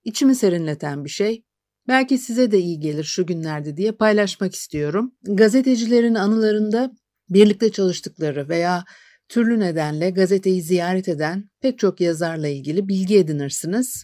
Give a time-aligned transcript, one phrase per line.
[0.03, 1.45] içimi serinleten bir şey.
[1.87, 5.11] Belki size de iyi gelir şu günlerde diye paylaşmak istiyorum.
[5.23, 6.91] Gazetecilerin anılarında
[7.29, 8.83] birlikte çalıştıkları veya
[9.29, 14.03] Türlü nedenle gazeteyi ziyaret eden pek çok yazarla ilgili bilgi edinirsiniz.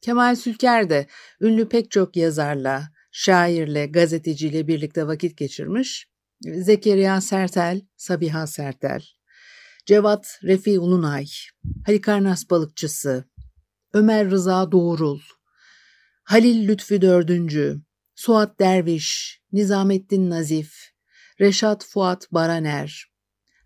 [0.00, 1.06] Kemal Sülker de
[1.40, 6.06] ünlü pek çok yazarla, şairle, gazeteciyle birlikte vakit geçirmiş.
[6.40, 9.02] Zekeriya Sertel, Sabiha Sertel,
[9.86, 11.26] Cevat Refi Ulunay,
[11.86, 13.24] Halikarnas Balıkçısı,
[13.92, 15.20] Ömer Rıza Doğrul,
[16.22, 17.80] Halil Lütfü Dördüncü,
[18.14, 20.74] Suat Derviş, Nizamettin Nazif,
[21.40, 23.15] Reşat Fuat Baraner,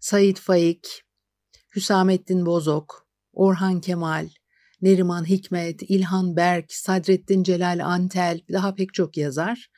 [0.00, 1.02] Said Faik,
[1.76, 4.28] Hüsamettin Bozok, Orhan Kemal,
[4.82, 9.70] Neriman Hikmet, İlhan Berk, Sadrettin Celal Antel, daha pek çok yazar.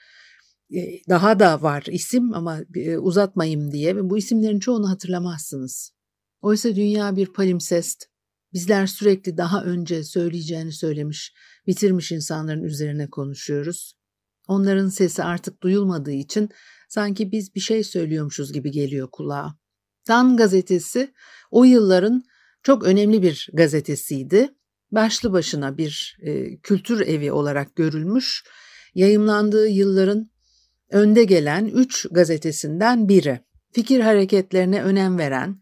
[0.75, 4.11] Ee, daha da var isim ama e, uzatmayayım diye.
[4.11, 5.92] Bu isimlerin çoğunu hatırlamazsınız.
[6.41, 8.07] Oysa dünya bir palimpsest.
[8.52, 11.33] Bizler sürekli daha önce söyleyeceğini söylemiş,
[11.67, 13.95] bitirmiş insanların üzerine konuşuyoruz.
[14.48, 16.48] Onların sesi artık duyulmadığı için
[16.89, 19.61] sanki biz bir şey söylüyormuşuz gibi geliyor kulağa.
[20.05, 21.13] Tan gazetesi
[21.51, 22.23] o yılların
[22.63, 24.48] çok önemli bir gazetesiydi.
[24.90, 28.45] Başlı başına bir e, kültür evi olarak görülmüş,
[28.95, 30.30] yayımlandığı yılların
[30.90, 33.40] önde gelen üç gazetesinden biri.
[33.73, 35.61] Fikir hareketlerine önem veren,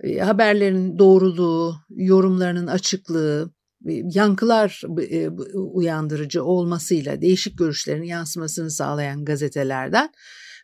[0.00, 3.52] e, haberlerin doğruluğu, yorumlarının açıklığı,
[3.88, 10.10] e, yankılar e, uyandırıcı olmasıyla değişik görüşlerin yansımasını sağlayan gazetelerden.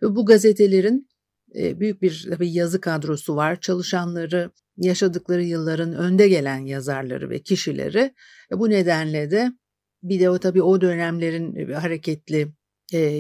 [0.03, 1.09] Bu gazetelerin
[1.55, 3.61] büyük bir tabii yazı kadrosu var.
[3.61, 8.15] Çalışanları, yaşadıkları yılların önde gelen yazarları ve kişileri.
[8.53, 9.53] Bu nedenle de
[10.03, 12.53] bir de o tabii o dönemlerin hareketli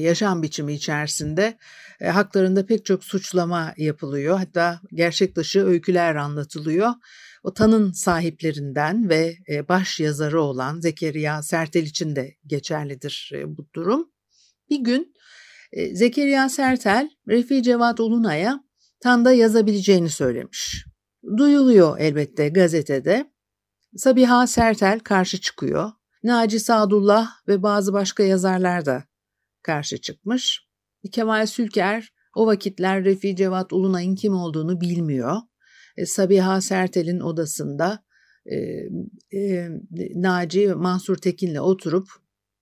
[0.00, 1.58] yaşam biçimi içerisinde
[2.02, 4.38] haklarında pek çok suçlama yapılıyor.
[4.38, 6.90] Hatta gerçek dışı öyküler anlatılıyor.
[7.42, 9.36] O tanın sahiplerinden ve
[9.68, 14.10] baş yazarı olan Zekeriya Sertel için de geçerlidir bu durum.
[14.70, 15.25] Bir gün e,
[15.92, 18.64] Zekeriya Sertel, Refi Cevat Ulunay'a
[19.00, 20.84] Tan'da yazabileceğini söylemiş.
[21.36, 23.30] Duyuluyor elbette gazetede.
[23.96, 25.92] Sabiha Sertel karşı çıkıyor.
[26.22, 29.04] Naci Sadullah ve bazı başka yazarlar da
[29.62, 30.66] karşı çıkmış.
[31.12, 35.36] Kemal Sülker o vakitler Refi Cevat Ulunay'ın kim olduğunu bilmiyor.
[35.96, 38.04] E, Sabiha Sertel'in odasında
[38.46, 38.56] e,
[39.38, 39.68] e,
[40.14, 42.08] Naci Mansur Tekin'le oturup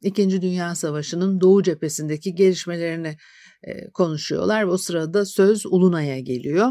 [0.04, 3.16] İkinci Dünya Savaşı'nın Doğu cephesindeki gelişmelerini
[3.62, 6.68] e, konuşuyorlar o sırada söz Ulunay'a geliyor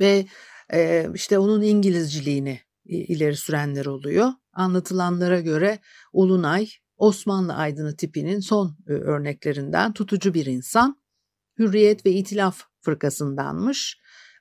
[0.00, 0.26] ve
[0.72, 4.28] e, işte onun İngilizciliğini ileri sürenler oluyor.
[4.52, 5.78] Anlatılanlara göre
[6.12, 11.00] Ulunay Osmanlı aydını tipinin son e, örneklerinden tutucu bir insan.
[11.58, 13.98] Hürriyet ve İtilaf fırkasındanmış.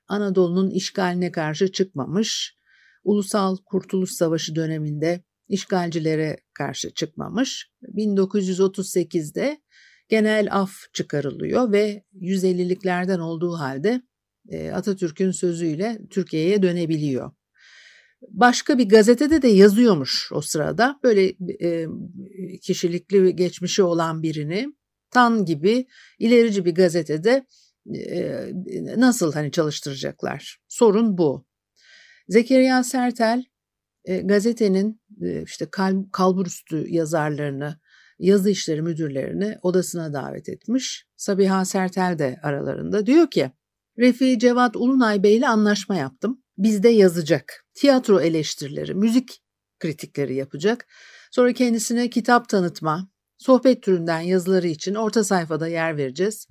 [0.08, 2.56] Anadolu'nun işgaline karşı çıkmamış.
[3.04, 7.72] Ulusal Kurtuluş Savaşı döneminde işgalcilere karşı çıkmamış.
[7.84, 9.62] 1938'de
[10.10, 14.02] genel af çıkarılıyor ve 150'liklerden olduğu halde
[14.50, 17.32] e, Atatürk'ün sözüyle Türkiye'ye dönebiliyor.
[18.30, 21.00] Başka bir gazetede de yazıyormuş o sırada.
[21.04, 21.88] Böyle e,
[22.62, 24.80] kişilikli geçmişi olan birini
[25.12, 25.88] Tan gibi
[26.20, 27.46] ilerici bir gazetede
[27.96, 28.52] e,
[28.98, 30.60] nasıl hani çalıştıracaklar?
[30.68, 31.46] Sorun bu.
[32.28, 33.44] Zekeriya Sertel
[34.10, 37.80] e, gazetenin e, işte kal, kalburüstü yazarlarını,
[38.20, 41.06] yazı işleri müdürlerini odasına davet etmiş.
[41.16, 43.06] Sabiha Sertel de aralarında.
[43.06, 43.52] Diyor ki,
[44.00, 46.44] Refi Cevat Ulunay Bey ile anlaşma yaptım.
[46.58, 47.66] Bizde yazacak.
[47.74, 49.42] Tiyatro eleştirileri, müzik
[49.80, 50.88] kritikleri yapacak.
[51.32, 56.48] Sonra kendisine kitap tanıtma, sohbet türünden yazıları için orta sayfada yer vereceğiz.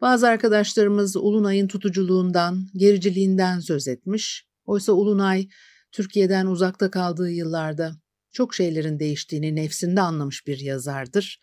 [0.00, 4.46] Bazı arkadaşlarımız Ulunay'ın tutuculuğundan, gericiliğinden söz etmiş.
[4.64, 5.48] Oysa Ulunay
[5.92, 7.92] Türkiye'den uzakta kaldığı yıllarda
[8.32, 11.40] çok şeylerin değiştiğini nefsinde anlamış bir yazardır.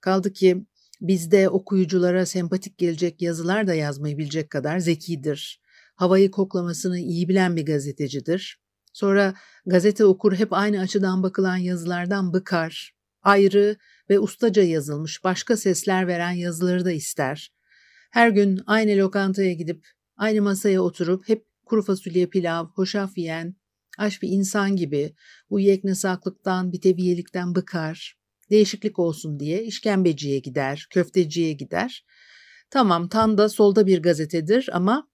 [0.00, 0.66] Kaldı ki
[1.00, 5.60] bizde okuyuculara sempatik gelecek yazılar da yazmayı bilecek kadar zekidir.
[5.94, 8.60] Havayı koklamasını iyi bilen bir gazetecidir.
[8.92, 9.34] Sonra
[9.66, 12.92] gazete okur hep aynı açıdan bakılan yazılardan bıkar.
[13.22, 13.76] Ayrı
[14.10, 17.52] ve ustaca yazılmış başka sesler veren yazıları da ister.
[18.10, 19.86] Her gün aynı lokantaya gidip
[20.16, 23.56] aynı masaya oturup hep kuru fasulye pilav, hoşaf yiyen,
[23.98, 25.14] aç bir insan gibi
[25.50, 28.16] bu yeknesaklıktan, biteviyelikten bıkar.
[28.50, 32.04] Değişiklik olsun diye işkembeciye gider, köfteciye gider.
[32.70, 35.08] Tamam Tan da solda bir gazetedir ama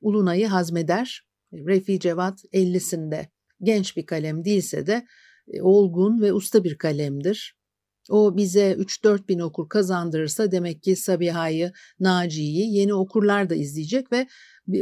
[0.00, 1.26] Ulunay'ı hazmeder.
[1.52, 3.26] Refi Cevat 50'sinde
[3.62, 5.06] genç bir kalem değilse de
[5.48, 7.56] e, olgun ve usta bir kalemdir.
[8.10, 14.26] O bize 3-4 bin okur kazandırırsa demek ki Sabiha'yı, Naci'yi yeni okurlar da izleyecek ve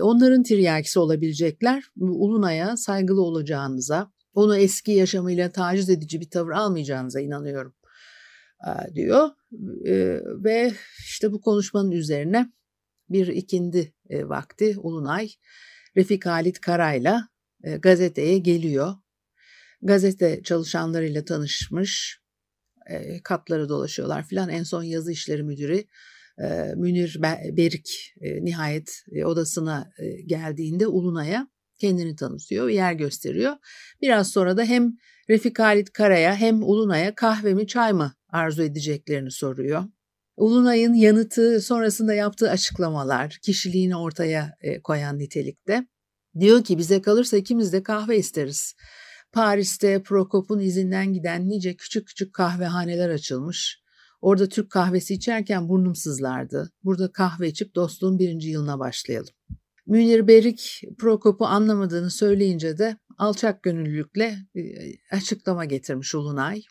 [0.00, 1.84] onların tiryakisi olabilecekler.
[1.96, 7.74] Ulunay'a saygılı olacağınıza, onu eski yaşamıyla taciz edici bir tavır almayacağınıza inanıyorum
[8.94, 9.28] diyor.
[10.44, 12.52] Ve işte bu konuşmanın üzerine
[13.10, 15.30] bir ikindi e, vakti Ulunay
[15.96, 17.28] Refik Halit Karay'la
[17.64, 18.94] e, gazeteye geliyor.
[19.82, 22.20] Gazete çalışanlarıyla tanışmış,
[22.90, 24.48] e, katları dolaşıyorlar filan.
[24.48, 25.84] En son yazı işleri müdürü
[26.76, 27.16] Münir
[27.56, 28.90] Berik nihayet
[29.24, 29.90] odasına
[30.26, 31.48] geldiğinde Ulunay'a
[31.80, 33.56] kendini tanıtıyor, yer gösteriyor.
[34.02, 34.92] Biraz sonra da hem
[35.30, 39.84] Refik Halit Kara'ya hem Ulunay'a kahve mi çay mı arzu edeceklerini soruyor.
[40.36, 44.54] Ulunay'ın yanıtı sonrasında yaptığı açıklamalar kişiliğini ortaya
[44.84, 45.86] koyan nitelikte.
[46.40, 48.74] Diyor ki bize kalırsa ikimiz de kahve isteriz.
[49.32, 53.83] Paris'te Prokop'un izinden giden nice küçük küçük kahvehaneler açılmış.
[54.24, 56.72] Orada Türk kahvesi içerken burnum sızlardı.
[56.84, 59.34] Burada kahve içip dostluğun birinci yılına başlayalım.
[59.86, 64.62] Münir Berik Prokop'u anlamadığını söyleyince de alçak gönüllülükle e,
[65.16, 66.62] açıklama getirmiş Ulunay.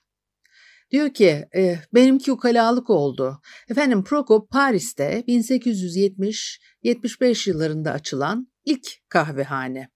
[0.92, 3.42] Diyor ki e, benimki ukalalık oldu.
[3.70, 9.90] Efendim Prokop Paris'te 1870-75 yıllarında açılan ilk kahvehane.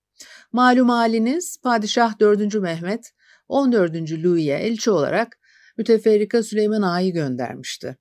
[0.51, 2.55] Malum haliniz Padişah 4.
[2.55, 3.11] Mehmet
[3.47, 4.11] 14.
[4.11, 5.37] Louis'e elçi olarak
[5.77, 7.97] müteferrika Süleyman Ağa'yı göndermişti.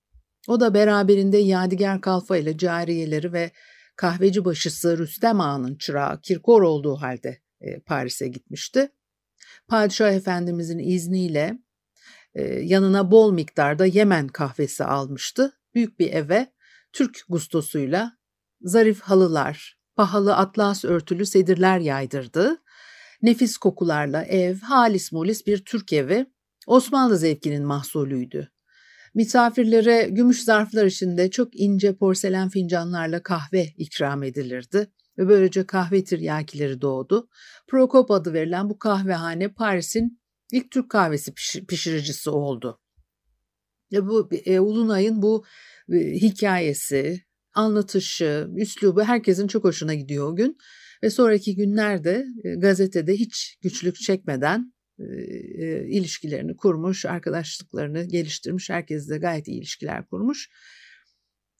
[0.48, 3.50] O da beraberinde Yadigar Kalfa ile cariyeleri ve
[3.96, 8.88] kahveci başısı Rüstem Ağa'nın çırağı Kirkor olduğu halde e, Paris'e gitmişti.
[9.68, 11.58] Padişah Efendimizin izniyle
[12.34, 15.52] e, yanına bol miktarda Yemen kahvesi almıştı.
[15.74, 16.52] Büyük bir eve
[16.92, 18.12] Türk gustosuyla
[18.60, 22.62] zarif halılar, pahalı atlas örtülü sedirler yaydırdı.
[23.22, 26.26] Nefis kokularla ev, halis mulis bir Türk evi
[26.66, 28.50] Osmanlı zevkinin mahsulüydü.
[29.14, 36.80] Misafirlere gümüş zarflar içinde çok ince porselen fincanlarla kahve ikram edilirdi ve böylece kahve tiryakileri
[36.80, 37.28] doğdu.
[37.68, 40.20] Prokop adı verilen bu kahvehane Paris'in
[40.52, 41.34] ilk Türk kahvesi
[41.68, 42.80] pişiricisi oldu.
[43.90, 45.44] Ya bu e, Ulunay'ın bu
[45.92, 47.20] e, hikayesi,
[47.54, 50.58] anlatışı, üslubu herkesin çok hoşuna gidiyor o gün.
[51.02, 54.75] Ve sonraki günlerde e, gazetede hiç güçlük çekmeden e, e,
[55.88, 60.48] ilişkilerini kurmuş, arkadaşlıklarını geliştirmiş, herkesle gayet iyi ilişkiler kurmuş.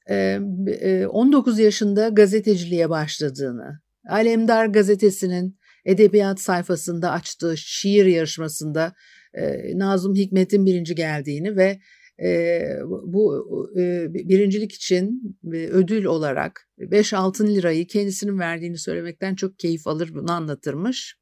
[0.09, 8.93] E, e, 19 yaşında gazeteciliğe başladığını, Alemdar gazetesinin edebiyat sayfasında açtığı şiir yarışmasında
[9.33, 11.79] e, Nazım Hikmet'in birinci geldiğini ve
[12.23, 12.61] e,
[13.03, 13.45] bu
[13.77, 20.09] e, birincilik için e, ödül olarak 5 altın lirayı kendisinin verdiğini söylemekten çok keyif alır
[20.13, 21.17] bunu anlatırmış.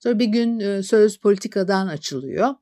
[0.00, 2.54] Sonra bir gün e, söz politikadan açılıyor.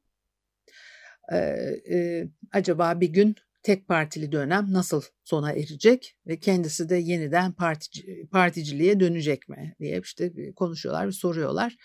[1.33, 7.52] E, e, acaba bir gün tek partili dönem nasıl sona erecek ve kendisi de yeniden
[7.52, 11.76] partici, particiliğe dönecek mi diye işte konuşuyorlar ve soruyorlar.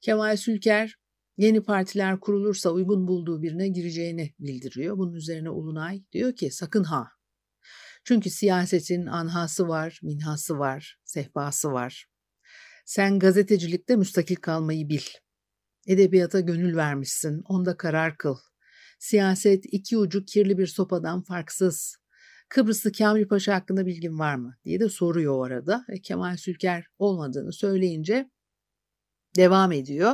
[0.00, 0.94] Kemal Sülker
[1.36, 4.98] yeni partiler kurulursa uygun bulduğu birine gireceğini bildiriyor.
[4.98, 7.08] Bunun üzerine Ulunay diyor ki sakın ha.
[8.04, 12.06] Çünkü siyasetin anhası var, minhası var, sehpası var.
[12.86, 15.02] Sen gazetecilikte müstakil kalmayı bil.
[15.86, 18.36] Edebiyata gönül vermişsin, onda karar kıl.
[18.98, 21.96] Siyaset iki ucu kirli bir sopadan farksız.
[22.48, 25.84] Kıbrıslı Kamil Paşa hakkında bilgin var mı diye de soruyor o arada.
[25.88, 28.30] E, Kemal Sülker olmadığını söyleyince
[29.36, 30.12] devam ediyor.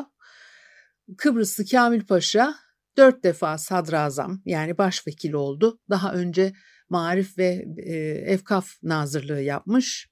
[1.19, 2.55] Kıbrıslı Kamil Paşa
[2.97, 5.81] dört defa sadrazam yani başvekil oldu.
[5.91, 6.52] Daha önce
[6.88, 7.95] Marif ve e,
[8.33, 10.12] Efkaf Nazırlığı yapmış.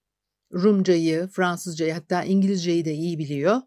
[0.55, 3.61] Rumcayı, Fransızcayı hatta İngilizceyi de iyi biliyor.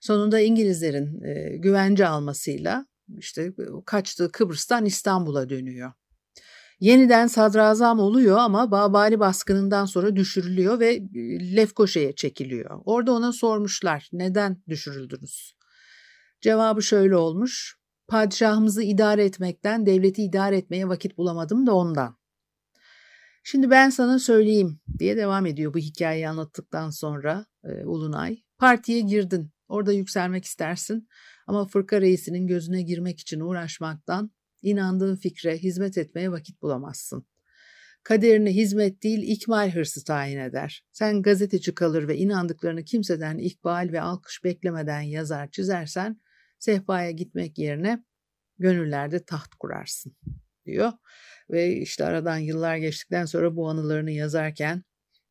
[0.00, 2.86] Sonunda İngilizlerin e, güvence almasıyla
[3.18, 3.52] işte
[3.86, 5.92] kaçtığı Kıbrıs'tan İstanbul'a dönüyor.
[6.80, 11.02] Yeniden sadrazam oluyor ama Babali baskınından sonra düşürülüyor ve
[11.56, 12.80] Lefkoşa'ya çekiliyor.
[12.84, 15.56] Orada ona sormuşlar neden düşürüldünüz?
[16.40, 17.76] Cevabı şöyle olmuş.
[18.08, 22.16] Padişahımızı idare etmekten, devleti idare etmeye vakit bulamadım da ondan.
[23.48, 28.38] Şimdi ben sana söyleyeyim diye devam ediyor bu hikayeyi anlattıktan sonra e, Ulunay.
[28.58, 29.52] Partiye girdin.
[29.68, 31.08] Orada yükselmek istersin
[31.46, 34.30] ama fırka reisinin gözüne girmek için uğraşmaktan
[34.62, 37.26] inandığın fikre hizmet etmeye vakit bulamazsın.
[38.02, 40.84] Kaderine hizmet değil ikmal hırsı tayin eder.
[40.92, 46.20] Sen gazeteci kalır ve inandıklarını kimseden ikbal ve alkış beklemeden yazar çizersen
[46.58, 48.04] sehpaya gitmek yerine
[48.58, 50.16] gönüllerde taht kurarsın
[50.66, 50.92] diyor.
[51.50, 54.82] Ve işte aradan yıllar geçtikten sonra bu anılarını yazarken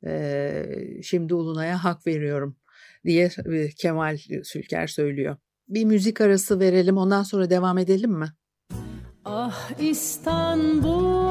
[0.05, 0.65] e,
[1.03, 2.57] şimdi Ulunay'a hak veriyorum
[3.05, 3.29] diye
[3.77, 5.37] Kemal Sülker söylüyor.
[5.67, 8.27] Bir müzik arası verelim ondan sonra devam edelim mi?
[9.25, 11.25] Ah İstanbul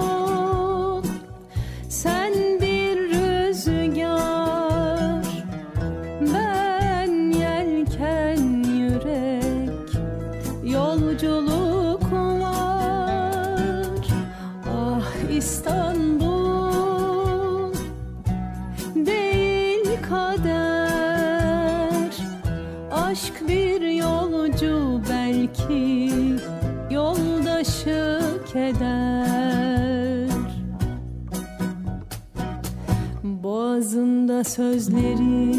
[1.88, 2.23] sen
[34.34, 35.54] Boğazında sözleri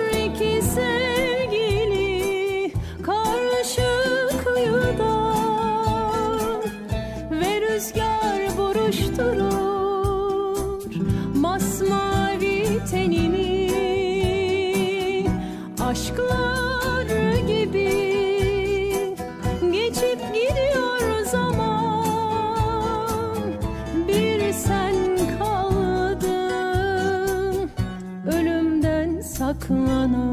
[29.70, 29.76] 可
[30.08, 30.29] 能。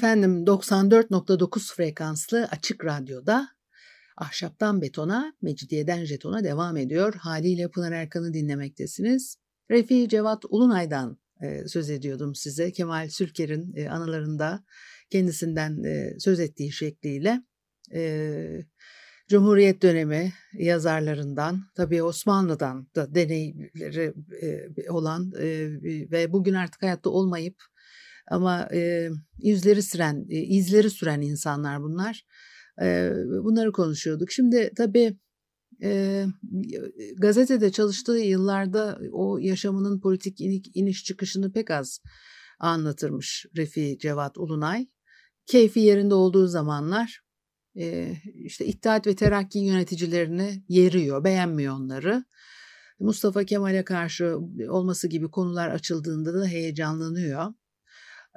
[0.00, 3.48] Efendim 94.9 frekanslı açık radyoda
[4.16, 7.14] Ahşaptan betona, mecidiyeden jetona devam ediyor.
[7.14, 9.36] Haliyle Pınar Erkan'ı dinlemektesiniz.
[9.70, 12.72] Refi Cevat Ulunay'dan e, söz ediyordum size.
[12.72, 14.64] Kemal Sülker'in e, anılarında
[15.10, 17.42] kendisinden e, söz ettiği şekliyle
[17.94, 18.64] e,
[19.28, 25.68] Cumhuriyet dönemi yazarlarından, tabii Osmanlı'dan da deneyleri e, olan e,
[26.10, 27.69] ve bugün artık hayatta olmayıp
[28.30, 32.24] ama e, yüzleri süren, e, izleri süren insanlar bunlar.
[32.82, 33.10] E,
[33.44, 34.30] bunları konuşuyorduk.
[34.30, 35.18] Şimdi tabii
[35.82, 36.24] e,
[37.16, 40.40] gazetede çalıştığı yıllarda o yaşamının politik
[40.74, 42.00] iniş çıkışını pek az
[42.60, 44.86] anlatırmış Refi Cevat Ulunay.
[45.46, 47.20] Keyfi yerinde olduğu zamanlar
[47.78, 52.24] e, işte İttihat ve Terakki yöneticilerini yeriyor, beğenmiyor onları.
[53.00, 54.36] Mustafa Kemal'e karşı
[54.68, 57.46] olması gibi konular açıldığında da heyecanlanıyor.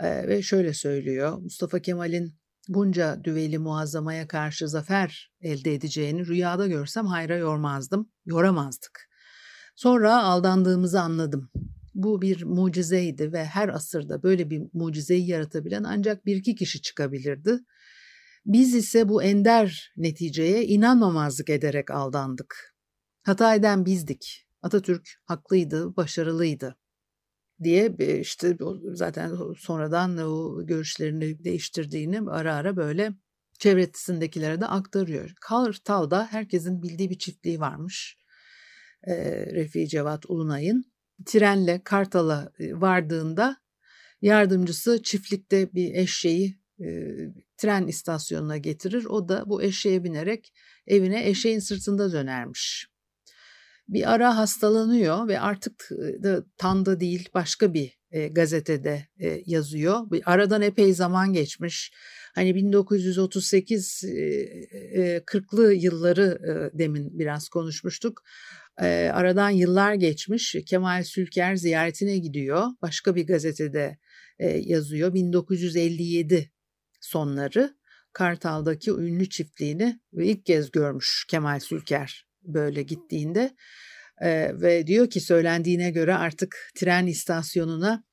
[0.02, 1.38] Ve şöyle söylüyor.
[1.38, 2.34] Mustafa Kemal'in
[2.68, 9.10] bunca düveli muazzamaya karşı zafer elde edeceğini rüyada görsem hayra yormazdım, yoramazdık.
[9.76, 11.50] Sonra aldandığımızı anladım.
[11.94, 17.60] Bu bir mucizeydi ve her asırda böyle bir mucizeyi yaratabilen ancak bir iki kişi çıkabilirdi.
[18.46, 22.76] Biz ise bu ender neticeye inanmamazlık ederek aldandık.
[23.24, 24.48] Hata bizdik.
[24.62, 26.76] Atatürk haklıydı, başarılıydı
[27.64, 28.58] diye işte
[28.94, 33.12] zaten sonradan o görüşlerini değiştirdiğini ara ara böyle
[33.60, 35.34] çevresindekilere de aktarıyor.
[35.42, 38.18] Kartal'da herkesin bildiği bir çiftliği varmış.
[39.54, 40.86] Refi Cevat Ulunay'ın.
[41.26, 43.58] Trenle Kartal'a vardığında
[44.22, 46.58] yardımcısı çiftlikte bir eşeği
[47.58, 49.06] tren istasyonuna getirir.
[49.06, 50.54] O da bu eşeğe binerek
[50.88, 52.93] evine eşeğin sırtında dönermiş
[53.88, 55.90] bir ara hastalanıyor ve artık
[56.24, 60.08] da Tan'da değil başka bir e, gazetede e, yazıyor.
[60.26, 61.94] Aradan epey zaman geçmiş.
[62.36, 66.40] Hani 1938 e, 40'lı yılları
[66.74, 68.24] e, demin biraz konuşmuştuk.
[68.82, 70.56] E, aradan yıllar geçmiş.
[70.66, 72.68] Kemal Sülker ziyaretine gidiyor.
[72.82, 73.98] Başka bir gazetede
[74.40, 75.14] e, yazıyor.
[75.14, 76.52] 1957
[77.02, 77.78] sonları
[78.14, 83.56] Kartal'daki ünlü çiftliğini ilk kez görmüş Kemal Sülker böyle gittiğinde
[84.22, 88.04] e, ve diyor ki söylendiğine göre artık tren istasyonuna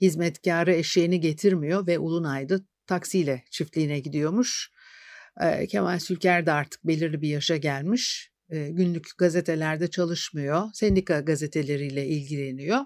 [0.00, 4.70] hizmetkarı eşeğini getirmiyor ve Ulunay'da taksiyle çiftliğine gidiyormuş.
[5.40, 8.30] E, Kemal Sülker de artık belirli bir yaşa gelmiş.
[8.50, 10.68] E, günlük gazetelerde çalışmıyor.
[10.74, 12.78] Sendika gazeteleriyle ilgileniyor.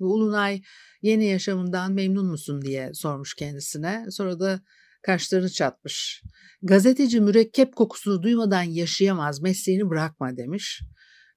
[0.00, 0.62] Ve Ulunay
[1.02, 4.06] yeni yaşamından memnun musun diye sormuş kendisine.
[4.10, 4.60] Sonra da
[5.06, 6.22] kaşlarını çatmış.
[6.62, 10.80] Gazeteci mürekkep kokusunu duymadan yaşayamaz, mesleğini bırakma demiş.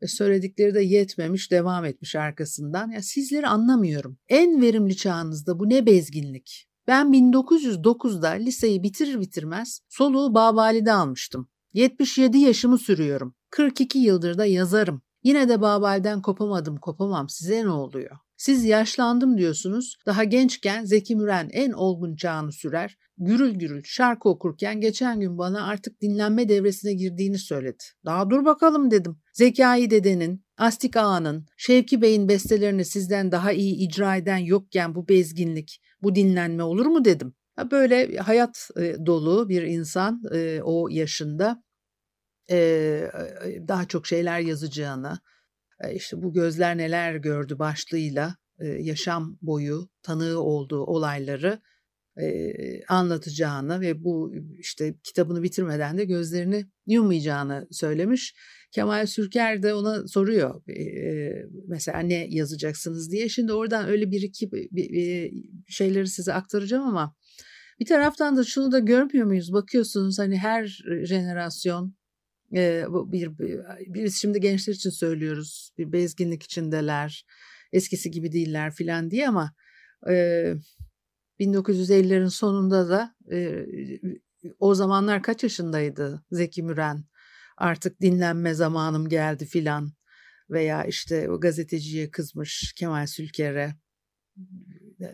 [0.01, 2.91] E söyledikleri de yetmemiş, devam etmiş arkasından.
[2.91, 4.17] Ya sizleri anlamıyorum.
[4.29, 6.65] En verimli çağınızda bu ne bezginlik.
[6.87, 11.49] Ben 1909'da liseyi bitirir bitirmez soluğu Babali'de almıştım.
[11.73, 13.35] 77 yaşımı sürüyorum.
[13.49, 15.01] 42 yıldır da yazarım.
[15.23, 18.17] Yine de Babal'den kopamadım kopamam size ne oluyor?
[18.39, 19.97] Siz yaşlandım diyorsunuz.
[20.05, 22.97] Daha gençken Zeki Müren en olgun çağını sürer.
[23.17, 27.83] Gürül gürül şarkı okurken geçen gün bana artık dinlenme devresine girdiğini söyledi.
[28.05, 29.21] Daha dur bakalım dedim.
[29.33, 35.81] Zekai dedenin, Astik Ağa'nın, Şevki Bey'in bestelerini sizden daha iyi icra eden yokken bu bezginlik,
[36.01, 37.33] bu dinlenme olur mu dedim.
[37.71, 41.63] Böyle hayat e, dolu bir insan e, o yaşında
[42.51, 43.11] e,
[43.67, 45.19] daha çok şeyler yazacağını,
[45.95, 48.35] işte bu gözler neler gördü başlığıyla
[48.79, 51.61] yaşam boyu tanığı olduğu olayları
[52.87, 58.35] anlatacağını ve bu işte kitabını bitirmeden de gözlerini yummayacağını söylemiş.
[58.71, 60.61] Kemal Sürker de ona soruyor
[61.67, 63.29] mesela ne yazacaksınız diye.
[63.29, 64.49] Şimdi oradan öyle bir iki
[65.67, 67.15] şeyleri size aktaracağım ama
[67.79, 69.53] bir taraftan da şunu da görmüyor muyuz?
[69.53, 71.95] Bakıyorsunuz hani her jenerasyon
[72.55, 77.25] e, bir, bir biz şimdi gençler için söylüyoruz bir bezginlik içindeler
[77.71, 79.53] eskisi gibi değiller filan diye ama
[80.09, 80.13] e,
[81.39, 83.65] 1950'lerin sonunda da e,
[84.59, 87.03] o zamanlar kaç yaşındaydı Zeki Müren?
[87.57, 89.91] Artık dinlenme zamanım geldi filan
[90.49, 93.75] veya işte o gazeteciye kızmış Kemal Sülker'e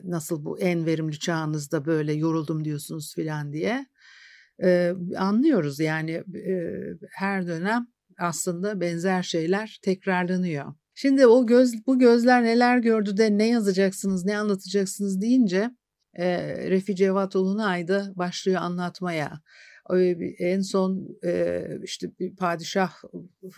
[0.03, 3.85] nasıl bu en verimli çağınızda böyle yoruldum diyorsunuz filan diye
[4.63, 6.73] e, anlıyoruz yani e,
[7.11, 7.87] her dönem
[8.19, 10.73] aslında benzer şeyler tekrarlanıyor.
[10.93, 15.69] Şimdi o göz bu gözler neler gördü de ne yazacaksınız ne anlatacaksınız deyince
[16.13, 19.41] e, Refi Cevat Ulunay'da başlıyor anlatmaya.
[20.39, 22.93] En son e, işte bir padişah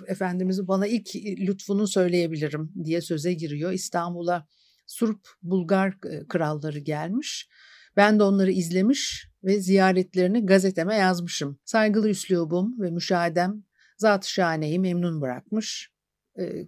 [0.07, 3.71] efendimizi bana ilk lütfunu söyleyebilirim diye söze giriyor.
[3.71, 4.47] İstanbul'a
[4.87, 5.93] Surp Bulgar
[6.29, 7.49] kralları gelmiş.
[7.97, 11.59] Ben de onları izlemiş ve ziyaretlerini gazeteme yazmışım.
[11.65, 13.63] Saygılı üslubum ve müşahedem
[13.97, 15.91] zat-ı şahaneyi memnun bırakmış.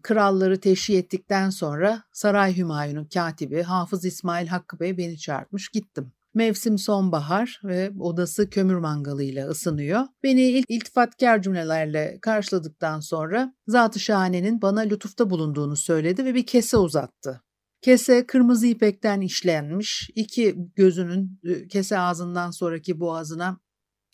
[0.03, 6.11] Kralları teşhi ettikten sonra Saray Hümayun'un katibi Hafız İsmail Hakkı Bey beni çağırmış gittim.
[6.33, 10.01] Mevsim sonbahar ve odası kömür mangalıyla ısınıyor.
[10.23, 16.77] Beni ilk iltifatkar cümlelerle karşıladıktan sonra Zat-ı Şahane'nin bana lütufta bulunduğunu söyledi ve bir kese
[16.77, 17.41] uzattı.
[17.81, 20.09] Kese kırmızı ipekten işlenmiş.
[20.15, 23.59] İki gözünün e, kese ağzından sonraki boğazına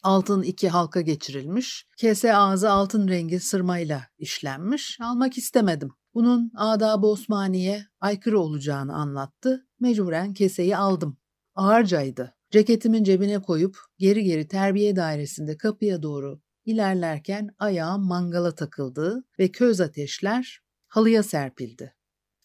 [0.03, 1.87] altın iki halka geçirilmiş.
[1.97, 4.97] Kese ağzı altın rengi sırmayla işlenmiş.
[5.01, 5.89] Almak istemedim.
[6.13, 9.67] Bunun adab-ı Osmaniye aykırı olacağını anlattı.
[9.79, 11.17] Mecburen keseyi aldım.
[11.55, 12.35] Ağırcaydı.
[12.51, 19.81] Ceketimin cebine koyup geri geri terbiye dairesinde kapıya doğru ilerlerken ayağım mangala takıldı ve köz
[19.81, 21.95] ateşler halıya serpildi.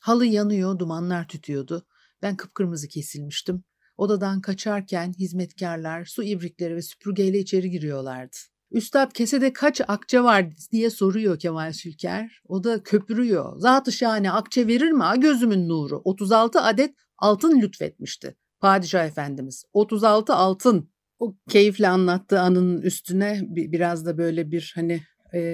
[0.01, 1.87] Halı yanıyor, dumanlar tütüyordu.
[2.23, 3.65] Ben kıpkırmızı kesilmiştim.
[3.97, 8.37] Odadan kaçarken hizmetkarlar su ibrikleri ve süpürgeyle içeri giriyorlardı.
[8.71, 12.41] Üstad kesede kaç akçe var diye soruyor Kemal Sülker.
[12.49, 13.59] O da köpürüyor.
[13.59, 16.01] Zat-ı şahane akçe verir mi ha gözümün nuru?
[16.05, 18.37] 36 adet altın lütfetmişti.
[18.61, 19.65] Padişah Efendimiz.
[19.73, 20.91] 36 altın.
[21.19, 25.03] O keyifle anlattığı anının üstüne biraz da böyle bir hani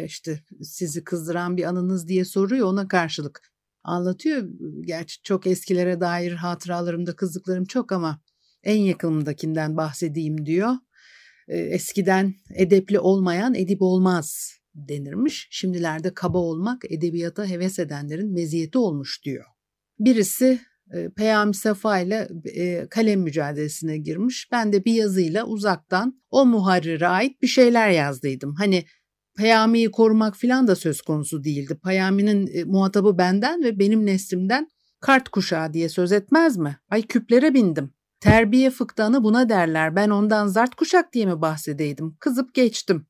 [0.05, 3.56] işte sizi kızdıran bir anınız diye soruyor ona karşılık
[3.87, 4.49] anlatıyor.
[4.81, 8.21] Gerçi çok eskilere dair hatıralarımda kızdıklarım çok ama
[8.63, 10.73] en yakınımdakinden bahsedeyim diyor.
[11.49, 15.49] Eskiden edepli olmayan edip olmaz denirmiş.
[15.51, 19.45] Şimdilerde kaba olmak edebiyata heves edenlerin meziyeti olmuş diyor.
[19.99, 20.61] Birisi
[21.17, 22.29] Peyami Safa ile
[22.91, 24.49] kalem mücadelesine girmiş.
[24.53, 28.55] Ben de bir yazıyla uzaktan o muharrire ait bir şeyler yazdıydım.
[28.55, 28.85] Hani
[29.37, 31.79] Peyami'yi korumak filan da söz konusu değildi.
[31.85, 34.69] Peyami'nin muhatabı benden ve benim neslimden
[35.01, 36.79] kart kuşağı diye söz etmez mi?
[36.91, 37.91] Ay küplere bindim.
[38.21, 39.97] Terbiye fıktanı buna derler.
[39.97, 42.17] Ben ondan zart kuşak diye mi bahsedeydim?
[42.21, 43.07] Kızıp geçtim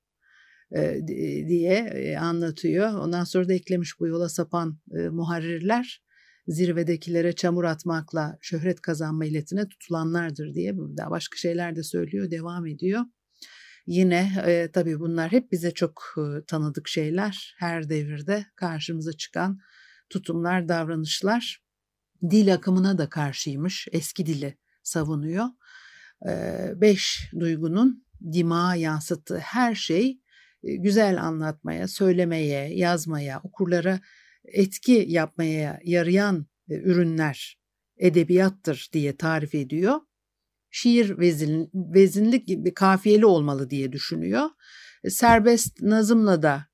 [0.76, 1.00] e,
[1.48, 2.92] diye e, anlatıyor.
[2.94, 6.06] Ondan sonra da eklemiş bu yola sapan e, muharrirler
[6.48, 13.02] zirvedekilere çamur atmakla şöhret kazanma illetine tutulanlardır diye daha başka şeyler de söylüyor, devam ediyor.
[13.86, 17.54] Yine e, tabii bunlar hep bize çok e, tanıdık şeyler.
[17.58, 19.58] Her devirde karşımıza çıkan
[20.10, 21.62] tutumlar, davranışlar.
[22.30, 23.88] Dil akımına da karşıymış.
[23.92, 25.46] Eski dili savunuyor.
[26.28, 30.20] E, beş duygunun dimağa yansıttığı her şey
[30.62, 34.00] e, güzel anlatmaya, söylemeye, yazmaya, okurlara
[34.44, 37.58] etki yapmaya yarayan e, ürünler
[37.96, 40.00] edebiyattır diye tarif ediyor.
[40.78, 44.48] Şiir vezin, vezinlik gibi kafiyeli olmalı diye düşünüyor.
[45.04, 46.66] E, serbest nazımla da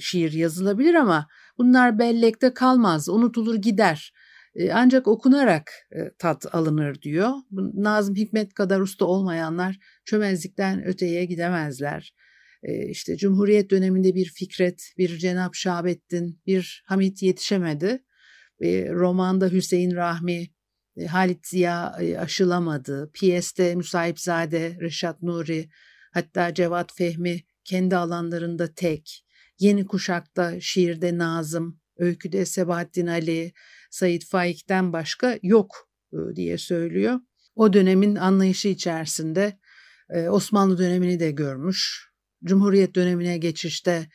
[0.00, 4.12] şiir yazılabilir ama bunlar bellekte kalmaz, unutulur gider.
[4.54, 5.72] E, ancak okunarak
[6.18, 7.30] tat alınır diyor.
[7.74, 12.14] Nazım Hikmet kadar usta olmayanlar çömezlikten öteye gidemezler.
[12.88, 18.04] İşte Cumhuriyet döneminde bir Fikret, bir Cenap Şahabettin, bir Hamit yetişemedi.
[18.90, 20.46] Romanda Hüseyin Rahmi,
[21.06, 23.10] Halit Ziya aşılamadı.
[23.12, 25.68] Piyeste Müsahipzade, Reşat Nuri,
[26.12, 29.24] hatta Cevat Fehmi kendi alanlarında tek.
[29.58, 33.52] Yeni kuşakta şiirde Nazım, öyküde Sebahattin Ali,
[33.90, 35.88] Said Faik'ten başka yok
[36.34, 37.20] diye söylüyor.
[37.54, 39.58] O dönemin anlayışı içerisinde
[40.28, 42.08] Osmanlı dönemini de görmüş.
[42.44, 44.08] Cumhuriyet dönemine geçişte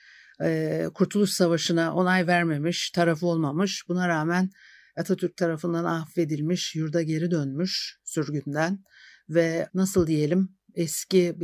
[0.94, 3.84] Kurtuluş Savaşı'na onay vermemiş, tarafı olmamış.
[3.88, 4.50] Buna rağmen
[4.98, 8.84] Atatürk tarafından affedilmiş, yurda geri dönmüş sürgünden
[9.30, 11.36] ve nasıl diyelim eski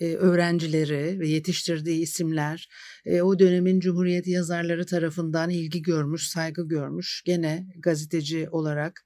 [0.00, 2.68] e, öğrencileri ve yetiştirdiği isimler
[3.06, 7.22] e, o dönemin Cumhuriyet yazarları tarafından ilgi görmüş, saygı görmüş.
[7.26, 9.04] Gene gazeteci olarak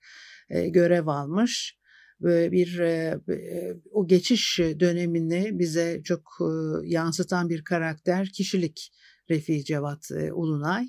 [0.50, 1.82] e, görev almış
[2.22, 6.46] bir e, e, o geçiş dönemini bize çok e,
[6.88, 8.92] yansıtan bir karakter, kişilik
[9.30, 10.88] Refi Cevat Ulunay.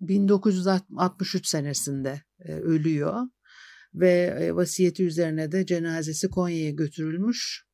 [0.00, 3.22] 1963 senesinde ölüyor
[3.94, 7.64] ve vasiyeti üzerine de cenazesi Konya'ya götürülmüş.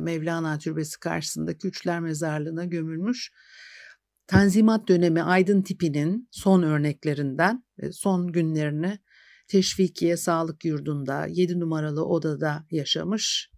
[0.00, 3.30] Mevlana Türbesi karşısındaki Üçler Mezarlığı'na gömülmüş.
[4.26, 8.98] Tanzimat dönemi Aydın tipinin son örneklerinden, son günlerini
[9.48, 13.50] Teşvikiye Sağlık Yurdu'nda 7 numaralı odada yaşamış.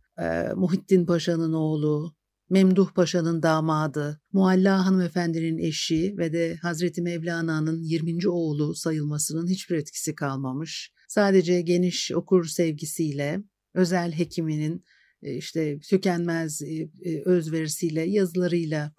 [0.55, 2.15] Muhittin Paşa'nın oğlu,
[2.51, 8.29] Memduh Paşa'nın damadı, Mualla hanımefendinin eşi ve de Hazreti Mevlana'nın 20.
[8.29, 10.93] oğlu sayılmasının hiçbir etkisi kalmamış.
[11.09, 13.39] Sadece geniş okur sevgisiyle,
[13.75, 14.85] özel hekiminin
[15.23, 16.75] e, işte tükenmez e,
[17.11, 18.93] e, özverisiyle, yazılarıyla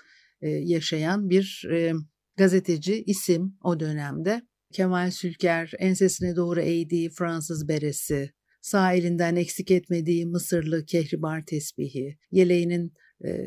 [0.43, 1.65] yaşayan bir
[2.37, 4.41] gazeteci isim o dönemde.
[4.73, 12.93] Kemal Sülker ensesine doğru eğdiği Fransız beresi, sağ elinden eksik etmediği Mısırlı kehribar tesbihi, yeleğinin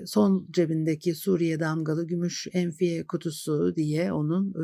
[0.07, 4.55] son cebindeki Suriye damgalı gümüş enfiye kutusu diye onun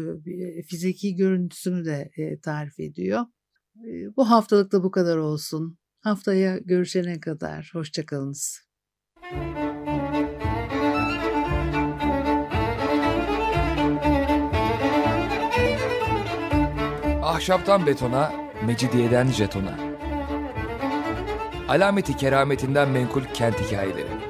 [0.66, 2.10] fiziki görüntüsünü de
[2.42, 3.20] tarif ediyor.
[4.16, 5.78] Bu haftalık da bu kadar olsun.
[6.00, 8.60] Haftaya görüşene kadar hoşçakalınız.
[17.22, 18.32] Ahşaptan betona,
[18.66, 19.78] mecidiyeden jetona.
[21.68, 24.29] Alameti kerametinden menkul kent hikayeleri.